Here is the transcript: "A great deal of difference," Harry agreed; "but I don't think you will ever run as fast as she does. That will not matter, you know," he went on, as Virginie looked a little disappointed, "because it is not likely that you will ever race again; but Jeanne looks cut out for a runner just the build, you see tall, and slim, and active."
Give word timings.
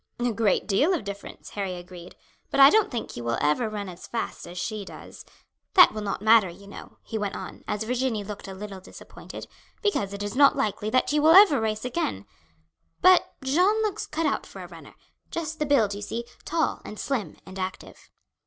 "A 0.17 0.31
great 0.33 0.65
deal 0.65 0.95
of 0.95 1.03
difference," 1.03 1.51
Harry 1.51 1.75
agreed; 1.75 2.15
"but 2.49 2.59
I 2.59 2.71
don't 2.71 2.89
think 2.89 3.15
you 3.15 3.23
will 3.23 3.37
ever 3.39 3.69
run 3.69 3.87
as 3.87 4.07
fast 4.07 4.47
as 4.47 4.57
she 4.57 4.83
does. 4.83 5.23
That 5.75 5.93
will 5.93 6.01
not 6.01 6.23
matter, 6.23 6.49
you 6.49 6.65
know," 6.65 6.97
he 7.03 7.19
went 7.19 7.35
on, 7.35 7.63
as 7.67 7.83
Virginie 7.83 8.23
looked 8.23 8.47
a 8.47 8.55
little 8.55 8.79
disappointed, 8.79 9.45
"because 9.83 10.11
it 10.11 10.23
is 10.23 10.35
not 10.35 10.55
likely 10.55 10.89
that 10.89 11.13
you 11.13 11.21
will 11.21 11.35
ever 11.35 11.61
race 11.61 11.85
again; 11.85 12.25
but 12.99 13.35
Jeanne 13.43 13.83
looks 13.83 14.07
cut 14.07 14.25
out 14.25 14.47
for 14.47 14.63
a 14.63 14.67
runner 14.67 14.95
just 15.29 15.59
the 15.59 15.67
build, 15.67 15.93
you 15.93 16.01
see 16.01 16.25
tall, 16.45 16.81
and 16.83 16.99
slim, 16.99 17.37
and 17.45 17.59
active." 17.59 18.09